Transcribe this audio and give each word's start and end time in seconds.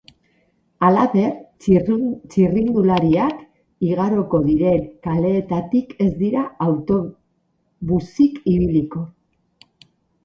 Halaber, 0.85 1.27
txirrindulariak 1.65 3.43
igaroko 3.89 4.41
diren 4.47 4.87
kaleetatik 5.09 5.95
ez 6.07 6.11
dira 6.25 6.45
autobusik 6.69 8.41
ibiliko. 8.57 9.07